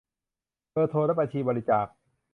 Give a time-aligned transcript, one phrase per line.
[0.71, 1.87] เบอร์โทรและบัญชีบริจาค